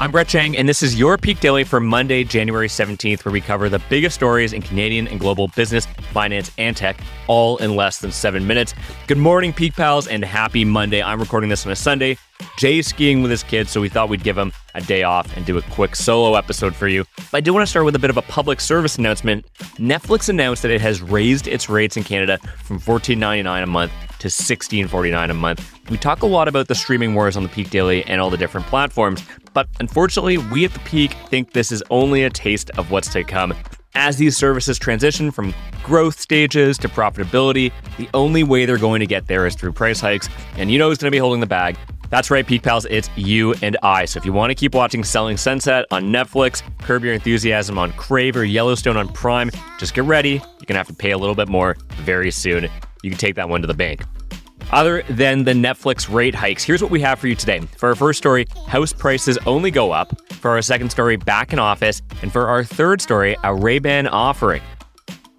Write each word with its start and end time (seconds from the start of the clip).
I'm 0.00 0.10
Brett 0.10 0.28
Chang, 0.28 0.56
and 0.56 0.66
this 0.66 0.82
is 0.82 0.98
your 0.98 1.18
Peak 1.18 1.40
Daily 1.40 1.62
for 1.62 1.78
Monday, 1.78 2.24
January 2.24 2.68
17th, 2.68 3.22
where 3.22 3.32
we 3.32 3.42
cover 3.42 3.68
the 3.68 3.82
biggest 3.90 4.14
stories 4.14 4.54
in 4.54 4.62
Canadian 4.62 5.06
and 5.06 5.20
global 5.20 5.48
business, 5.48 5.84
finance, 6.14 6.50
and 6.56 6.74
tech, 6.74 6.98
all 7.26 7.58
in 7.58 7.76
less 7.76 7.98
than 7.98 8.10
seven 8.10 8.46
minutes. 8.46 8.72
Good 9.08 9.18
morning, 9.18 9.52
Peak 9.52 9.74
Pals, 9.74 10.08
and 10.08 10.24
happy 10.24 10.64
Monday. 10.64 11.02
I'm 11.02 11.20
recording 11.20 11.50
this 11.50 11.66
on 11.66 11.72
a 11.72 11.76
Sunday. 11.76 12.16
Jay's 12.56 12.86
skiing 12.86 13.20
with 13.20 13.30
his 13.30 13.42
kids, 13.42 13.72
so 13.72 13.82
we 13.82 13.90
thought 13.90 14.08
we'd 14.08 14.22
give 14.22 14.38
him 14.38 14.54
a 14.74 14.80
day 14.80 15.02
off 15.02 15.36
and 15.36 15.44
do 15.44 15.58
a 15.58 15.62
quick 15.62 15.94
solo 15.94 16.34
episode 16.34 16.74
for 16.74 16.88
you. 16.88 17.04
But 17.16 17.34
I 17.34 17.40
do 17.42 17.52
want 17.52 17.66
to 17.66 17.70
start 17.70 17.84
with 17.84 17.94
a 17.94 17.98
bit 17.98 18.08
of 18.08 18.16
a 18.16 18.22
public 18.22 18.62
service 18.62 18.96
announcement. 18.96 19.44
Netflix 19.76 20.30
announced 20.30 20.62
that 20.62 20.70
it 20.70 20.80
has 20.80 21.02
raised 21.02 21.46
its 21.46 21.68
rates 21.68 21.98
in 21.98 22.04
Canada 22.04 22.38
from 22.64 22.80
$14.99 22.80 23.62
a 23.62 23.66
month 23.66 23.92
to 24.20 24.28
$16.49 24.28 25.30
a 25.30 25.34
month. 25.34 25.79
We 25.90 25.98
talk 25.98 26.22
a 26.22 26.26
lot 26.26 26.46
about 26.46 26.68
the 26.68 26.76
streaming 26.76 27.16
wars 27.16 27.36
on 27.36 27.42
the 27.42 27.48
Peak 27.48 27.68
Daily 27.68 28.04
and 28.04 28.20
all 28.20 28.30
the 28.30 28.36
different 28.36 28.64
platforms, 28.68 29.24
but 29.54 29.68
unfortunately, 29.80 30.38
we 30.38 30.64
at 30.64 30.72
the 30.72 30.78
Peak 30.80 31.14
think 31.28 31.52
this 31.52 31.72
is 31.72 31.82
only 31.90 32.22
a 32.22 32.30
taste 32.30 32.70
of 32.78 32.92
what's 32.92 33.08
to 33.08 33.24
come. 33.24 33.52
As 33.96 34.16
these 34.16 34.36
services 34.36 34.78
transition 34.78 35.32
from 35.32 35.52
growth 35.82 36.20
stages 36.20 36.78
to 36.78 36.88
profitability, 36.88 37.72
the 37.98 38.08
only 38.14 38.44
way 38.44 38.66
they're 38.66 38.78
going 38.78 39.00
to 39.00 39.06
get 39.06 39.26
there 39.26 39.46
is 39.46 39.56
through 39.56 39.72
price 39.72 39.98
hikes, 39.98 40.28
and 40.56 40.70
you 40.70 40.78
know 40.78 40.88
who's 40.88 40.98
going 40.98 41.10
to 41.10 41.14
be 41.14 41.18
holding 41.18 41.40
the 41.40 41.46
bag. 41.46 41.76
That's 42.08 42.30
right, 42.30 42.46
Peak 42.46 42.62
Pals, 42.62 42.86
it's 42.88 43.10
you 43.16 43.54
and 43.60 43.76
I. 43.82 44.04
So 44.04 44.18
if 44.18 44.24
you 44.24 44.32
want 44.32 44.50
to 44.50 44.54
keep 44.54 44.76
watching 44.76 45.02
Selling 45.02 45.36
Sunset 45.36 45.86
on 45.90 46.04
Netflix, 46.04 46.62
Curb 46.78 47.02
Your 47.02 47.14
Enthusiasm 47.14 47.78
on 47.78 47.90
Crave, 47.94 48.36
or 48.36 48.44
Yellowstone 48.44 48.96
on 48.96 49.08
Prime, 49.08 49.50
just 49.78 49.94
get 49.94 50.04
ready. 50.04 50.34
You're 50.34 50.66
going 50.66 50.68
to 50.68 50.74
have 50.74 50.86
to 50.86 50.94
pay 50.94 51.10
a 51.10 51.18
little 51.18 51.34
bit 51.34 51.48
more 51.48 51.76
very 51.96 52.30
soon. 52.30 52.68
You 53.02 53.10
can 53.10 53.18
take 53.18 53.34
that 53.34 53.48
one 53.48 53.60
to 53.62 53.66
the 53.66 53.74
bank. 53.74 54.02
Other 54.72 55.02
than 55.08 55.44
the 55.44 55.52
Netflix 55.52 56.12
rate 56.12 56.34
hikes, 56.34 56.62
here's 56.62 56.80
what 56.80 56.90
we 56.90 57.00
have 57.00 57.18
for 57.18 57.26
you 57.26 57.34
today. 57.34 57.60
For 57.76 57.88
our 57.88 57.94
first 57.94 58.18
story, 58.18 58.46
house 58.68 58.92
prices 58.92 59.36
only 59.46 59.70
go 59.70 59.90
up. 59.90 60.16
For 60.34 60.52
our 60.52 60.62
second 60.62 60.90
story, 60.90 61.16
back 61.16 61.52
in 61.52 61.58
office. 61.58 62.02
And 62.22 62.32
for 62.32 62.46
our 62.46 62.62
third 62.62 63.00
story, 63.00 63.36
a 63.42 63.54
Ray-Ban 63.54 64.06
offering. 64.06 64.62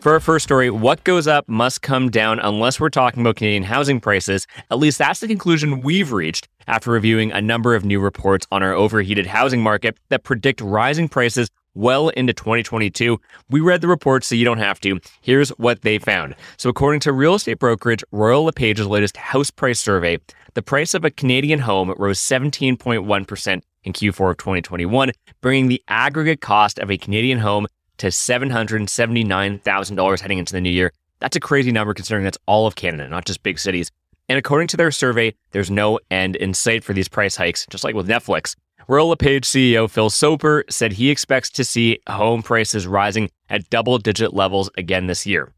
For 0.02 0.14
our 0.14 0.20
first 0.20 0.46
story, 0.46 0.72
what 0.72 1.04
goes 1.04 1.28
up 1.28 1.48
must 1.48 1.84
come 1.84 2.10
down 2.10 2.40
unless 2.40 2.80
we're 2.80 2.90
talking 2.90 3.22
about 3.22 3.36
Canadian 3.36 3.62
housing 3.62 4.00
prices. 4.00 4.48
At 4.72 4.80
least 4.80 4.98
that's 4.98 5.20
the 5.20 5.28
conclusion 5.28 5.82
we've 5.82 6.12
reached 6.12 6.50
after 6.66 6.90
reviewing 6.90 7.32
a 7.32 7.40
number 7.40 7.76
of 7.76 7.86
new 7.86 8.00
reports 8.00 8.48
on 8.52 8.64
our 8.64 8.74
overheated 8.74 9.28
housing 9.28 9.62
market 9.62 10.00
that 10.10 10.24
predict 10.24 10.60
rising 10.60 11.08
prices 11.08 11.52
well 11.76 12.10
into 12.10 12.34
2022. 12.34 13.20
We 13.52 13.60
read 13.60 13.82
the 13.82 13.88
reports 13.88 14.26
so 14.26 14.34
you 14.34 14.44
don't 14.44 14.58
have 14.58 14.80
to. 14.80 15.00
Here's 15.22 15.50
what 15.52 15.84
they 15.84 16.00
found. 16.00 16.36
So, 16.58 16.68
according 16.68 17.02
to 17.02 17.14
real 17.14 17.36
estate 17.36 17.60
brokerage 17.60 18.04
Royal 18.12 18.46
LePage's 18.46 18.88
latest 18.88 19.18
house 19.18 19.52
price 19.52 19.80
survey, 19.80 20.18
the 20.56 20.64
price 20.64 20.96
of 20.96 21.06
a 21.06 21.12
Canadian 21.12 21.60
home 21.60 21.94
rose 21.96 22.20
17.1% 22.20 23.62
in 23.84 23.94
Q4 23.94 24.32
of 24.32 24.38
2021, 24.38 25.12
bringing 25.42 25.68
the 25.68 25.84
aggregate 25.88 26.42
cost 26.42 26.80
of 26.80 26.90
a 26.90 26.98
Canadian 26.98 27.38
home 27.38 27.68
to 28.02 28.08
$779,000 28.08 30.20
heading 30.20 30.40
into 30.40 30.54
the 30.54 30.62
new 30.62 30.72
year. 30.72 30.92
That's 31.20 31.36
a 31.36 31.40
crazy 31.40 31.72
number 31.72 31.94
considering 31.94 32.24
that's 32.24 32.40
all 32.48 32.66
of 32.66 32.74
Canada, 32.76 33.08
not 33.08 33.26
just 33.26 33.44
big 33.44 33.60
cities. 33.60 33.92
And 34.28 34.40
according 34.40 34.70
to 34.70 34.78
their 34.78 34.90
survey, 34.90 35.36
there's 35.52 35.70
no 35.70 36.00
end 36.10 36.36
in 36.36 36.56
sight 36.56 36.84
for 36.84 36.94
these 36.94 37.08
price 37.08 37.36
hikes, 37.36 37.68
just 37.70 37.84
like 37.84 37.94
with 37.94 38.08
Netflix. 38.08 38.56
Royal 38.88 39.10
LePage 39.10 39.46
CEO 39.46 39.88
Phil 39.88 40.10
Soper 40.10 40.64
said 40.68 40.94
he 40.94 41.12
expects 41.12 41.52
to 41.52 41.64
see 41.64 42.00
home 42.10 42.42
prices 42.42 42.88
rising 42.88 43.30
at 43.50 43.70
double 43.70 44.00
digit 44.00 44.34
levels 44.34 44.72
again 44.78 45.06
this 45.06 45.28
year. 45.28 45.54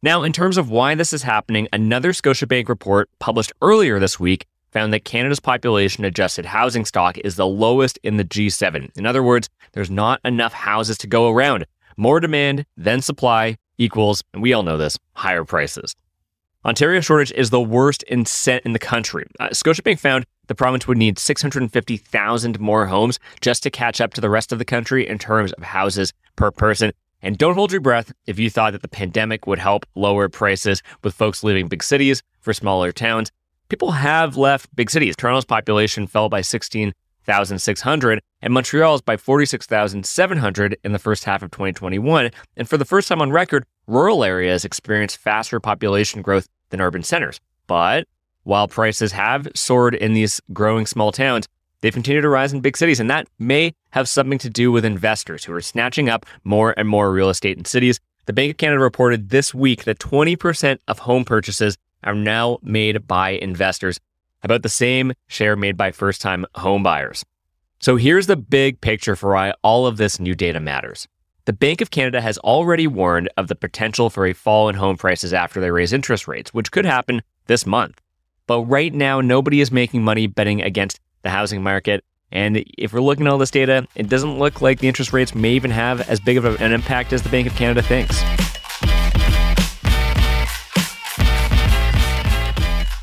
Now, 0.00 0.22
in 0.22 0.32
terms 0.32 0.58
of 0.58 0.70
why 0.70 0.94
this 0.94 1.12
is 1.12 1.24
happening, 1.24 1.66
another 1.72 2.12
Scotiabank 2.12 2.68
report 2.68 3.10
published 3.18 3.50
earlier 3.60 3.98
this 3.98 4.20
week 4.20 4.46
found 4.70 4.92
that 4.92 5.04
Canada's 5.04 5.40
population 5.40 6.04
adjusted 6.04 6.46
housing 6.46 6.84
stock 6.84 7.18
is 7.18 7.34
the 7.34 7.46
lowest 7.46 7.98
in 8.04 8.16
the 8.16 8.24
G7. 8.24 8.96
In 8.96 9.06
other 9.06 9.24
words, 9.24 9.48
there's 9.72 9.90
not 9.90 10.20
enough 10.24 10.52
houses 10.52 10.98
to 10.98 11.06
go 11.06 11.28
around. 11.28 11.66
More 11.96 12.20
demand 12.20 12.66
than 12.76 13.00
supply 13.00 13.56
equals, 13.78 14.22
and 14.32 14.42
we 14.42 14.52
all 14.52 14.62
know 14.62 14.76
this, 14.76 14.98
higher 15.14 15.44
prices. 15.44 15.96
Ontario 16.64 17.00
shortage 17.00 17.32
is 17.32 17.48
the 17.48 17.60
worst 17.60 18.02
in, 18.02 18.24
in 18.64 18.72
the 18.74 18.78
country. 18.78 19.26
Uh, 19.40 19.48
Scotiabank 19.48 19.98
found 19.98 20.26
the 20.48 20.54
province 20.54 20.86
would 20.86 20.98
need 20.98 21.18
650,000 21.18 22.60
more 22.60 22.86
homes 22.86 23.18
just 23.40 23.62
to 23.62 23.70
catch 23.70 24.00
up 24.00 24.12
to 24.14 24.20
the 24.20 24.28
rest 24.28 24.52
of 24.52 24.58
the 24.58 24.64
country 24.64 25.08
in 25.08 25.18
terms 25.18 25.52
of 25.52 25.62
houses 25.62 26.12
per 26.36 26.50
person. 26.50 26.92
And 27.22 27.38
don't 27.38 27.54
hold 27.54 27.72
your 27.72 27.80
breath 27.80 28.12
if 28.26 28.38
you 28.38 28.50
thought 28.50 28.72
that 28.72 28.82
the 28.82 28.88
pandemic 28.88 29.46
would 29.46 29.58
help 29.58 29.86
lower 29.94 30.28
prices 30.28 30.82
with 31.02 31.14
folks 31.14 31.42
leaving 31.42 31.68
big 31.68 31.82
cities 31.82 32.22
for 32.40 32.52
smaller 32.52 32.92
towns. 32.92 33.30
People 33.68 33.92
have 33.92 34.36
left 34.36 34.74
big 34.74 34.90
cities. 34.90 35.16
Toronto's 35.16 35.44
population 35.44 36.06
fell 36.06 36.28
by 36.28 36.40
16,600 37.30 38.20
and 38.42 38.52
Montreal's 38.52 39.02
by 39.02 39.16
46,700 39.16 40.76
in 40.82 40.92
the 40.92 40.98
first 40.98 41.24
half 41.24 41.42
of 41.42 41.50
2021. 41.52 42.30
And 42.56 42.68
for 42.68 42.76
the 42.76 42.84
first 42.84 43.06
time 43.08 43.22
on 43.22 43.30
record, 43.30 43.64
rural 43.86 44.24
areas 44.24 44.64
experienced 44.64 45.18
faster 45.18 45.60
population 45.60 46.22
growth 46.22 46.48
than 46.70 46.80
urban 46.80 47.04
centers. 47.04 47.40
But 47.68 48.08
while 48.42 48.66
prices 48.66 49.12
have 49.12 49.46
soared 49.54 49.94
in 49.94 50.14
these 50.14 50.40
growing 50.52 50.86
small 50.86 51.12
towns, 51.12 51.46
they've 51.80 51.94
continued 51.94 52.22
to 52.22 52.28
rise 52.28 52.52
in 52.52 52.60
big 52.60 52.76
cities. 52.76 52.98
And 52.98 53.10
that 53.10 53.28
may 53.38 53.74
have 53.90 54.08
something 54.08 54.38
to 54.38 54.50
do 54.50 54.72
with 54.72 54.84
investors 54.84 55.44
who 55.44 55.52
are 55.52 55.60
snatching 55.60 56.08
up 56.08 56.26
more 56.42 56.74
and 56.76 56.88
more 56.88 57.12
real 57.12 57.30
estate 57.30 57.58
in 57.58 57.64
cities. 57.64 58.00
The 58.26 58.32
Bank 58.32 58.50
of 58.52 58.56
Canada 58.56 58.80
reported 58.80 59.30
this 59.30 59.54
week 59.54 59.84
that 59.84 60.00
20% 60.00 60.78
of 60.88 61.00
home 61.00 61.24
purchases 61.24 61.78
are 62.02 62.14
now 62.14 62.58
made 62.62 63.06
by 63.06 63.30
investors, 63.30 64.00
about 64.42 64.62
the 64.62 64.68
same 64.68 65.12
share 65.28 65.56
made 65.56 65.76
by 65.76 65.90
first 65.90 66.20
time 66.20 66.46
home 66.54 66.82
buyers. 66.82 67.24
So 67.80 67.96
here's 67.96 68.26
the 68.26 68.36
big 68.36 68.80
picture 68.80 69.16
for 69.16 69.32
why 69.32 69.54
all 69.62 69.86
of 69.86 69.96
this 69.96 70.20
new 70.20 70.34
data 70.34 70.60
matters. 70.60 71.08
The 71.46 71.54
Bank 71.54 71.80
of 71.80 71.90
Canada 71.90 72.20
has 72.20 72.36
already 72.38 72.86
warned 72.86 73.30
of 73.36 73.48
the 73.48 73.54
potential 73.54 74.10
for 74.10 74.26
a 74.26 74.34
fall 74.34 74.68
in 74.68 74.76
home 74.76 74.96
prices 74.98 75.32
after 75.32 75.60
they 75.60 75.70
raise 75.70 75.92
interest 75.92 76.28
rates, 76.28 76.52
which 76.52 76.70
could 76.70 76.84
happen 76.84 77.22
this 77.46 77.64
month. 77.64 78.00
But 78.46 78.64
right 78.64 78.92
now, 78.92 79.20
nobody 79.20 79.60
is 79.60 79.72
making 79.72 80.04
money 80.04 80.26
betting 80.26 80.60
against 80.60 81.00
the 81.22 81.30
housing 81.30 81.62
market. 81.62 82.04
And 82.30 82.64
if 82.78 82.92
we're 82.92 83.00
looking 83.00 83.26
at 83.26 83.32
all 83.32 83.38
this 83.38 83.50
data, 83.50 83.86
it 83.94 84.08
doesn't 84.08 84.38
look 84.38 84.60
like 84.60 84.78
the 84.78 84.88
interest 84.88 85.12
rates 85.12 85.34
may 85.34 85.52
even 85.52 85.70
have 85.70 86.08
as 86.08 86.20
big 86.20 86.36
of 86.36 86.60
an 86.60 86.72
impact 86.72 87.12
as 87.12 87.22
the 87.22 87.28
Bank 87.30 87.46
of 87.46 87.54
Canada 87.54 87.82
thinks. 87.82 88.22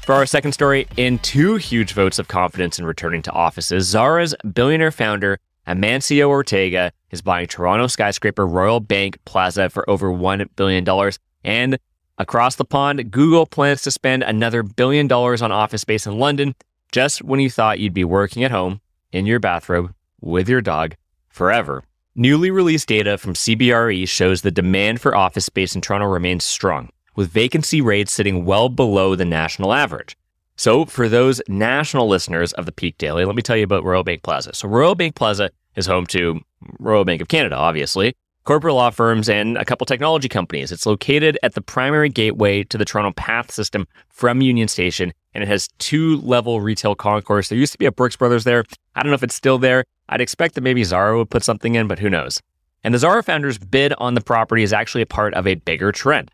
For 0.07 0.13
our 0.13 0.25
second 0.25 0.53
story, 0.53 0.87
in 0.95 1.19
two 1.19 1.55
huge 1.55 1.91
votes 1.91 2.17
of 2.17 2.29
confidence 2.29 2.79
in 2.79 2.85
returning 2.85 3.21
to 3.23 3.31
offices, 3.33 3.87
Zara's 3.87 4.33
billionaire 4.53 4.89
founder, 4.89 5.37
Amancio 5.67 6.29
Ortega, 6.29 6.93
is 7.11 7.21
buying 7.21 7.45
Toronto 7.47 7.87
skyscraper 7.87 8.47
Royal 8.47 8.79
Bank 8.79 9.17
Plaza 9.25 9.69
for 9.69 9.83
over 9.89 10.07
$1 10.07 10.47
billion. 10.55 11.11
And 11.43 11.77
across 12.17 12.55
the 12.55 12.63
pond, 12.63 13.11
Google 13.11 13.45
plans 13.45 13.81
to 13.81 13.91
spend 13.91 14.23
another 14.23 14.63
billion 14.63 15.07
dollars 15.07 15.41
on 15.41 15.51
office 15.51 15.81
space 15.81 16.07
in 16.07 16.17
London 16.17 16.55
just 16.93 17.21
when 17.21 17.41
you 17.41 17.49
thought 17.49 17.79
you'd 17.79 17.93
be 17.93 18.05
working 18.05 18.45
at 18.45 18.51
home 18.51 18.79
in 19.11 19.25
your 19.25 19.41
bathrobe 19.41 19.93
with 20.21 20.47
your 20.47 20.61
dog 20.61 20.95
forever. 21.27 21.83
Newly 22.15 22.49
released 22.49 22.87
data 22.87 23.17
from 23.17 23.33
CBRE 23.33 24.07
shows 24.07 24.41
the 24.41 24.51
demand 24.51 25.01
for 25.01 25.17
office 25.17 25.43
space 25.45 25.75
in 25.75 25.81
Toronto 25.81 26.07
remains 26.07 26.45
strong 26.45 26.91
with 27.17 27.29
vacancy 27.29 27.81
rates 27.81 28.13
sitting 28.13 28.45
well 28.45 28.69
below 28.69 29.15
the 29.15 29.25
national 29.25 29.73
average. 29.73 30.15
So, 30.55 30.85
for 30.85 31.09
those 31.09 31.41
national 31.49 32.07
listeners 32.07 32.53
of 32.53 32.65
the 32.65 32.71
Peak 32.71 32.97
Daily, 32.97 33.25
let 33.25 33.35
me 33.35 33.41
tell 33.41 33.57
you 33.57 33.63
about 33.63 33.83
Royal 33.83 34.03
Bank 34.03 34.23
Plaza. 34.23 34.53
So, 34.53 34.69
Royal 34.69 34.95
Bank 34.95 35.15
Plaza 35.15 35.51
is 35.75 35.85
home 35.85 36.07
to 36.07 36.39
Royal 36.79 37.05
Bank 37.05 37.21
of 37.21 37.27
Canada, 37.27 37.55
obviously, 37.55 38.15
corporate 38.43 38.73
law 38.73 38.89
firms, 38.89 39.29
and 39.29 39.57
a 39.57 39.65
couple 39.65 39.85
technology 39.85 40.29
companies. 40.29 40.71
It's 40.71 40.85
located 40.85 41.37
at 41.43 41.53
the 41.53 41.61
primary 41.61 42.09
gateway 42.09 42.63
to 42.63 42.77
the 42.77 42.85
Toronto 42.85 43.11
Path 43.11 43.51
system 43.51 43.87
from 44.09 44.41
Union 44.41 44.67
Station, 44.67 45.13
and 45.33 45.43
it 45.43 45.47
has 45.47 45.67
two 45.79 46.21
level 46.21 46.61
retail 46.61 46.95
concourse. 46.95 47.49
There 47.49 47.57
used 47.57 47.73
to 47.73 47.77
be 47.77 47.85
a 47.85 47.91
Brooks 47.91 48.15
Brothers 48.15 48.43
there. 48.43 48.63
I 48.95 49.03
don't 49.03 49.11
know 49.11 49.15
if 49.15 49.23
it's 49.23 49.35
still 49.35 49.57
there. 49.57 49.83
I'd 50.09 50.21
expect 50.21 50.55
that 50.55 50.61
maybe 50.61 50.83
Zara 50.83 51.17
would 51.17 51.29
put 51.29 51.43
something 51.43 51.75
in, 51.75 51.87
but 51.87 51.99
who 51.99 52.09
knows? 52.09 52.41
And 52.83 52.93
the 52.93 52.99
Zara 52.99 53.21
founders' 53.21 53.57
bid 53.57 53.93
on 53.97 54.13
the 54.13 54.21
property 54.21 54.63
is 54.63 54.71
actually 54.71 55.01
a 55.01 55.07
part 55.07 55.33
of 55.33 55.45
a 55.45 55.55
bigger 55.55 55.91
trend. 55.91 56.31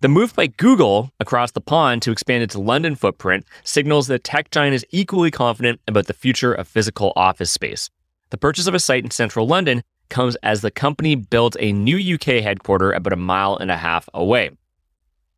The 0.00 0.08
move 0.08 0.34
by 0.34 0.48
Google 0.48 1.10
across 1.20 1.52
the 1.52 1.60
pond 1.60 2.02
to 2.02 2.10
expand 2.10 2.42
its 2.42 2.56
London 2.56 2.94
footprint 2.94 3.44
signals 3.64 4.06
that 4.08 4.24
tech 4.24 4.50
giant 4.50 4.74
is 4.74 4.86
equally 4.90 5.30
confident 5.30 5.80
about 5.86 6.06
the 6.06 6.14
future 6.14 6.52
of 6.52 6.66
physical 6.66 7.12
office 7.16 7.50
space. 7.50 7.90
The 8.30 8.38
purchase 8.38 8.66
of 8.66 8.74
a 8.74 8.80
site 8.80 9.04
in 9.04 9.10
central 9.10 9.46
London 9.46 9.82
comes 10.08 10.36
as 10.36 10.60
the 10.60 10.70
company 10.70 11.14
builds 11.14 11.56
a 11.60 11.72
new 11.72 12.14
UK 12.14 12.42
headquarter 12.42 12.92
about 12.92 13.12
a 13.12 13.16
mile 13.16 13.56
and 13.56 13.70
a 13.70 13.76
half 13.76 14.08
away. 14.14 14.50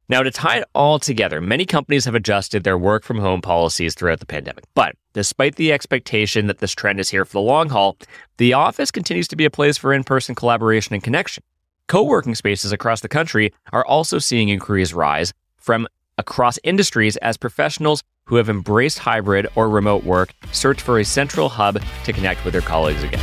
Now, 0.08 0.24
to 0.24 0.30
tie 0.32 0.58
it 0.58 0.64
all 0.74 0.98
together, 0.98 1.40
many 1.40 1.64
companies 1.64 2.04
have 2.04 2.16
adjusted 2.16 2.64
their 2.64 2.76
work 2.76 3.04
from 3.04 3.18
home 3.20 3.40
policies 3.40 3.94
throughout 3.94 4.18
the 4.18 4.26
pandemic. 4.26 4.64
But 4.74 4.96
despite 5.12 5.54
the 5.54 5.72
expectation 5.72 6.48
that 6.48 6.58
this 6.58 6.72
trend 6.72 6.98
is 6.98 7.10
here 7.10 7.24
for 7.24 7.34
the 7.34 7.40
long 7.40 7.68
haul, 7.68 7.96
the 8.36 8.52
office 8.52 8.90
continues 8.90 9.28
to 9.28 9.36
be 9.36 9.44
a 9.44 9.50
place 9.50 9.78
for 9.78 9.92
in 9.92 10.02
person 10.02 10.34
collaboration 10.34 10.94
and 10.94 11.02
connection. 11.02 11.44
Co 11.90 12.04
working 12.04 12.36
spaces 12.36 12.70
across 12.70 13.00
the 13.00 13.08
country 13.08 13.52
are 13.72 13.84
also 13.84 14.20
seeing 14.20 14.48
inquiries 14.48 14.94
rise 14.94 15.32
from 15.56 15.88
across 16.18 16.56
industries 16.62 17.16
as 17.16 17.36
professionals 17.36 18.04
who 18.26 18.36
have 18.36 18.48
embraced 18.48 19.00
hybrid 19.00 19.48
or 19.56 19.68
remote 19.68 20.04
work 20.04 20.32
search 20.52 20.80
for 20.82 21.00
a 21.00 21.04
central 21.04 21.48
hub 21.48 21.82
to 22.04 22.12
connect 22.12 22.44
with 22.44 22.52
their 22.52 22.62
colleagues 22.62 23.02
again. 23.02 23.20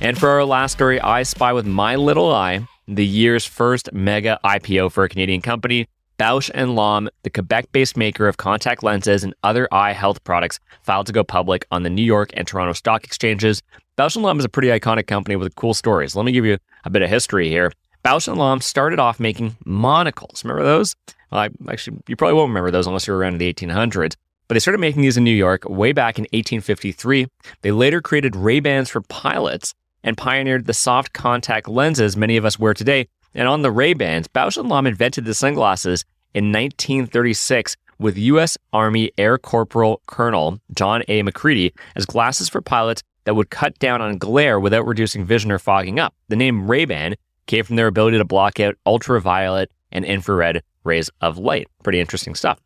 And 0.00 0.18
for 0.18 0.30
our 0.30 0.46
last 0.46 0.72
story, 0.72 0.98
I 0.98 1.22
spy 1.22 1.52
with 1.52 1.66
my 1.66 1.96
little 1.96 2.32
eye 2.32 2.66
the 2.88 3.04
year's 3.04 3.44
first 3.44 3.92
mega 3.92 4.40
IPO 4.42 4.92
for 4.92 5.04
a 5.04 5.10
Canadian 5.10 5.42
company. 5.42 5.88
Bausch 6.22 6.52
and 6.54 6.76
Lomb, 6.76 7.10
the 7.24 7.30
Quebec-based 7.30 7.96
maker 7.96 8.28
of 8.28 8.36
contact 8.36 8.84
lenses 8.84 9.24
and 9.24 9.34
other 9.42 9.66
eye 9.72 9.92
health 9.92 10.22
products, 10.22 10.60
filed 10.84 11.08
to 11.08 11.12
go 11.12 11.24
public 11.24 11.66
on 11.72 11.82
the 11.82 11.90
New 11.90 12.04
York 12.04 12.30
and 12.34 12.46
Toronto 12.46 12.74
stock 12.74 13.02
exchanges. 13.02 13.60
Bausch 13.98 14.14
and 14.14 14.22
Lomb 14.22 14.38
is 14.38 14.44
a 14.44 14.48
pretty 14.48 14.68
iconic 14.68 15.08
company 15.08 15.34
with 15.34 15.56
cool 15.56 15.74
stories. 15.74 16.14
Let 16.14 16.24
me 16.24 16.30
give 16.30 16.44
you 16.44 16.58
a 16.84 16.90
bit 16.90 17.02
of 17.02 17.10
history 17.10 17.48
here. 17.48 17.72
Bausch 18.04 18.28
and 18.28 18.38
Lomb 18.38 18.60
started 18.60 19.00
off 19.00 19.18
making 19.18 19.56
monocles. 19.64 20.44
Remember 20.44 20.62
those? 20.62 20.94
Well, 21.32 21.40
I, 21.40 21.50
actually, 21.68 21.98
you 22.06 22.14
probably 22.14 22.34
won't 22.34 22.50
remember 22.50 22.70
those 22.70 22.86
unless 22.86 23.08
you 23.08 23.14
were 23.14 23.18
around 23.18 23.32
in 23.32 23.38
the 23.38 23.52
1800s. 23.52 24.14
But 24.46 24.54
they 24.54 24.60
started 24.60 24.78
making 24.78 25.02
these 25.02 25.16
in 25.16 25.24
New 25.24 25.32
York 25.32 25.68
way 25.68 25.90
back 25.90 26.18
in 26.18 26.22
1853. 26.26 27.26
They 27.62 27.72
later 27.72 28.00
created 28.00 28.36
Ray-Bans 28.36 28.90
for 28.90 29.00
pilots 29.00 29.74
and 30.04 30.16
pioneered 30.16 30.66
the 30.66 30.72
soft 30.72 31.12
contact 31.12 31.66
lenses 31.66 32.16
many 32.16 32.36
of 32.36 32.44
us 32.44 32.60
wear 32.60 32.74
today. 32.74 33.08
And 33.34 33.48
on 33.48 33.62
the 33.62 33.72
Ray-Bans, 33.72 34.28
Bausch 34.28 34.62
& 34.64 34.68
Lomb 34.68 34.86
invented 34.86 35.24
the 35.24 35.34
sunglasses 35.34 36.04
in 36.34 36.46
1936 36.46 37.76
with 37.98 38.18
U.S. 38.18 38.58
Army 38.72 39.12
Air 39.16 39.38
Corporal 39.38 40.02
Colonel 40.06 40.58
John 40.74 41.02
A. 41.08 41.22
Macready 41.22 41.72
as 41.94 42.06
glasses 42.06 42.48
for 42.48 42.60
pilots 42.60 43.02
that 43.24 43.34
would 43.34 43.50
cut 43.50 43.78
down 43.78 44.02
on 44.02 44.18
glare 44.18 44.58
without 44.58 44.86
reducing 44.86 45.24
vision 45.24 45.52
or 45.52 45.58
fogging 45.58 46.00
up. 46.00 46.14
The 46.28 46.36
name 46.36 46.68
Ray-Ban 46.70 47.14
came 47.46 47.64
from 47.64 47.76
their 47.76 47.86
ability 47.86 48.18
to 48.18 48.24
block 48.24 48.58
out 48.60 48.76
ultraviolet 48.86 49.70
and 49.92 50.04
infrared 50.04 50.62
rays 50.84 51.10
of 51.20 51.38
light. 51.38 51.68
Pretty 51.84 52.00
interesting 52.00 52.34
stuff. 52.34 52.58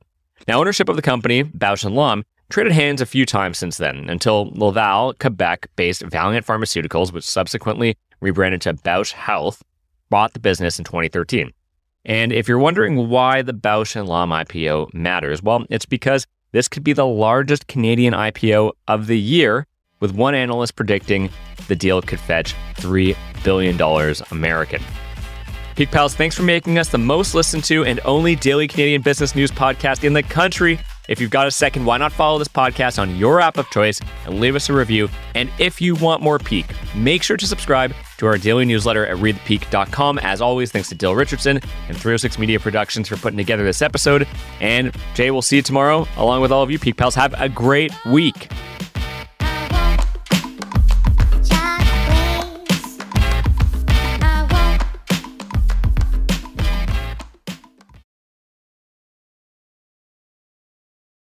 Now, 0.48 0.58
ownership 0.58 0.88
of 0.88 0.96
the 0.96 1.02
company, 1.02 1.44
Bausch 1.44 1.90
& 1.90 1.90
Lomb, 1.90 2.24
traded 2.48 2.72
hands 2.72 3.00
a 3.00 3.06
few 3.06 3.26
times 3.26 3.58
since 3.58 3.76
then 3.76 4.08
until 4.08 4.50
Laval, 4.54 5.14
Quebec 5.18 5.68
based 5.76 6.02
Valeant 6.02 6.46
Pharmaceuticals, 6.46 7.12
which 7.12 7.24
subsequently 7.24 7.96
rebranded 8.20 8.60
to 8.62 8.74
Bausch 8.74 9.12
Health, 9.12 9.62
bought 10.08 10.32
the 10.32 10.40
business 10.40 10.78
in 10.78 10.84
2013. 10.84 11.52
And 12.08 12.32
if 12.32 12.46
you're 12.46 12.60
wondering 12.60 13.08
why 13.08 13.42
the 13.42 13.52
Bausch 13.52 13.96
& 14.06 14.06
Lomb 14.06 14.30
IPO 14.30 14.94
matters, 14.94 15.42
well, 15.42 15.66
it's 15.70 15.86
because 15.86 16.24
this 16.52 16.68
could 16.68 16.84
be 16.84 16.92
the 16.92 17.04
largest 17.04 17.66
Canadian 17.66 18.14
IPO 18.14 18.72
of 18.86 19.08
the 19.08 19.18
year, 19.18 19.66
with 19.98 20.12
one 20.12 20.34
analyst 20.34 20.76
predicting 20.76 21.30
the 21.66 21.74
deal 21.74 22.00
could 22.00 22.20
fetch 22.20 22.54
$3 22.76 23.16
billion 23.42 24.14
American. 24.30 24.80
Peak 25.74 25.90
Pals, 25.90 26.14
thanks 26.14 26.36
for 26.36 26.44
making 26.44 26.78
us 26.78 26.90
the 26.90 26.98
most 26.98 27.34
listened 27.34 27.64
to 27.64 27.84
and 27.84 27.98
only 28.04 28.36
daily 28.36 28.68
Canadian 28.68 29.02
business 29.02 29.34
news 29.34 29.50
podcast 29.50 30.04
in 30.04 30.12
the 30.12 30.22
country. 30.22 30.78
If 31.08 31.20
you've 31.20 31.30
got 31.30 31.46
a 31.46 31.50
second, 31.50 31.84
why 31.84 31.98
not 31.98 32.12
follow 32.12 32.38
this 32.38 32.48
podcast 32.48 32.98
on 32.98 33.16
your 33.16 33.40
app 33.40 33.58
of 33.58 33.68
choice 33.70 34.00
and 34.24 34.40
leave 34.40 34.56
us 34.56 34.68
a 34.68 34.72
review? 34.72 35.08
And 35.34 35.50
if 35.58 35.80
you 35.80 35.94
want 35.94 36.22
more 36.22 36.38
Peak, 36.38 36.66
make 36.94 37.22
sure 37.22 37.36
to 37.36 37.46
subscribe 37.46 37.94
to 38.18 38.26
our 38.26 38.38
daily 38.38 38.64
newsletter 38.64 39.06
at 39.06 39.16
readthepeak.com. 39.18 40.18
As 40.20 40.40
always, 40.40 40.72
thanks 40.72 40.88
to 40.88 40.94
Dill 40.94 41.14
Richardson 41.14 41.56
and 41.88 41.96
306 41.96 42.38
Media 42.38 42.58
Productions 42.58 43.08
for 43.08 43.16
putting 43.16 43.36
together 43.36 43.64
this 43.64 43.82
episode. 43.82 44.26
And 44.60 44.94
Jay, 45.14 45.30
we'll 45.30 45.42
see 45.42 45.56
you 45.56 45.62
tomorrow, 45.62 46.06
along 46.16 46.42
with 46.42 46.52
all 46.52 46.62
of 46.62 46.70
you 46.70 46.78
Peak 46.78 46.96
Pals. 46.96 47.14
Have 47.14 47.34
a 47.40 47.48
great 47.48 47.92
week. 48.06 48.48